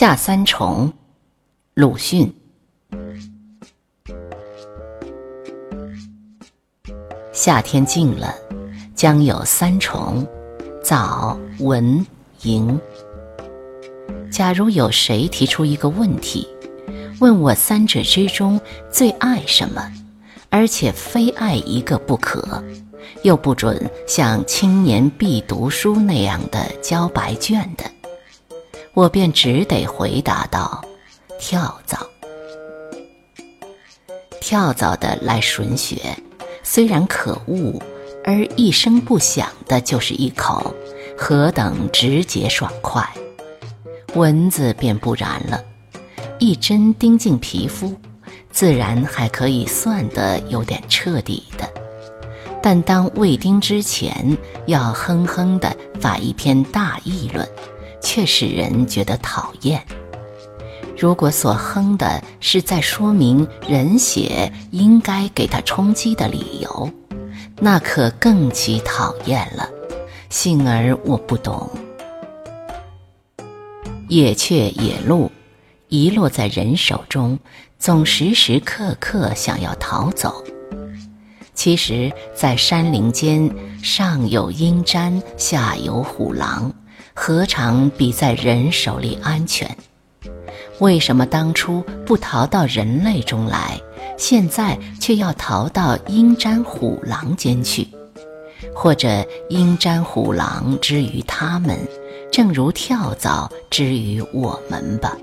[0.00, 0.90] 夏三重，
[1.74, 2.34] 鲁迅。
[7.32, 8.34] 夏天近了，
[8.94, 10.26] 将有三重：
[10.82, 12.06] 早、文、
[12.44, 12.80] 迎。
[14.32, 16.48] 假如有谁提出一个问题，
[17.20, 18.58] 问我三者之中
[18.90, 19.86] 最爱什么，
[20.48, 22.64] 而且非爱一个不可，
[23.22, 27.84] 又不准像青年必读书那样的交白卷的。
[29.00, 30.84] 我便只得回答道
[31.40, 32.06] ：“跳蚤，
[34.42, 36.14] 跳蚤的来吮血，
[36.62, 37.82] 虽然可恶，
[38.22, 40.74] 而一声不响的就是一口，
[41.16, 43.02] 何等直接爽快！
[44.16, 45.64] 蚊子便不然了，
[46.38, 47.96] 一针钉进皮肤，
[48.50, 51.66] 自然还可以算得有点彻底的，
[52.62, 54.36] 但当未钉之前，
[54.66, 57.48] 要哼哼的发一篇大议论。”
[58.00, 59.82] 却使人觉得讨厌。
[60.98, 66.90] 如果所哼的是在说明人血应该给他充饥的理由，
[67.58, 69.68] 那可更其讨厌了。
[70.28, 71.70] 幸而我不懂。
[74.08, 75.30] 野雀、野鹿，
[75.88, 77.38] 遗落在人手中，
[77.78, 80.44] 总时时刻刻想要逃走。
[81.54, 83.50] 其实，在山林间，
[83.82, 86.72] 上有鹰瞻，下有虎狼。
[87.14, 89.76] 何尝比在人手里安全？
[90.78, 93.78] 为什么当初不逃到人类中来，
[94.16, 97.86] 现在却要逃到鹰瞻虎狼间去？
[98.74, 101.78] 或者鹰瞻虎狼之于他们，
[102.30, 105.16] 正如跳蚤之于我们吧？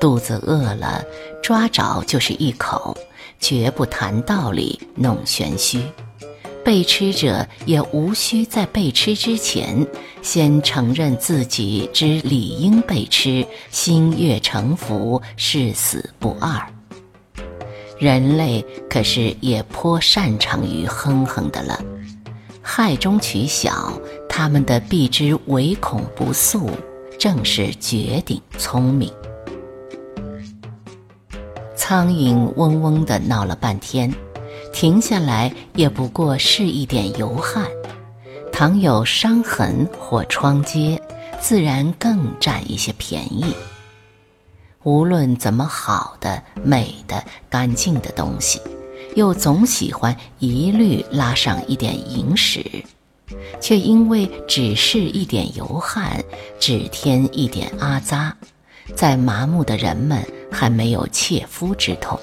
[0.00, 1.02] 肚子饿了，
[1.42, 2.96] 抓着就是一口，
[3.40, 5.80] 绝不谈道理，弄玄虚。
[6.64, 9.86] 被吃者也无需在被吃之前，
[10.22, 16.66] 先承认自己之理应被吃，心悦诚服，誓死不二。
[17.98, 21.78] 人类可是也颇擅长于哼哼的了，
[22.62, 23.92] 害中取小，
[24.26, 26.70] 他们的避之唯恐不速，
[27.18, 29.12] 正是绝顶聪明。
[31.76, 34.12] 苍蝇嗡嗡的闹了半天。
[34.84, 37.66] 停下来也不过是一点油汗，
[38.52, 41.00] 倘有伤痕或疮疖，
[41.40, 43.56] 自然更占一些便宜。
[44.82, 48.60] 无论怎么好的、美的、干净的东西，
[49.16, 52.84] 又总喜欢一律拉上一点蝇屎，
[53.62, 56.22] 却因为只是一点油汗，
[56.60, 58.36] 只添一点阿扎，
[58.94, 62.20] 在麻木的人们还没有切肤之痛。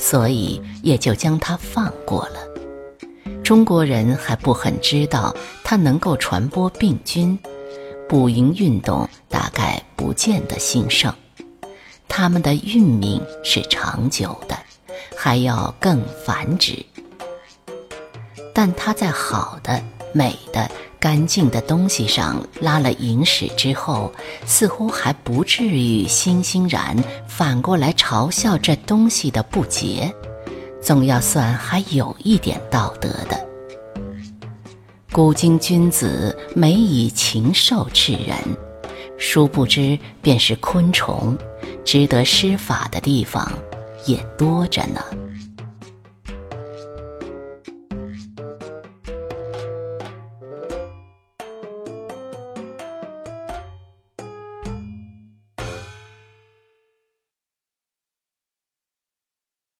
[0.00, 2.40] 所以也就将它放过了。
[3.44, 7.38] 中国人还不很知道它能够传播病菌，
[8.08, 11.14] 捕蝇运动大概不见得兴盛。
[12.08, 14.56] 它们的运命是长久的，
[15.16, 16.84] 还要更繁殖。
[18.52, 20.68] 但它在好的、美的。
[21.00, 24.12] 干净的东西上拉了银屎之后，
[24.44, 26.94] 似乎还不至于欣欣然
[27.26, 30.14] 反过来嘲笑这东西的不洁，
[30.82, 33.48] 总要算还有一点道德的。
[35.10, 38.36] 古今君子每以禽兽治人，
[39.16, 41.36] 殊不知便是昆虫，
[41.82, 43.50] 值得施法的地方
[44.04, 45.02] 也多着呢。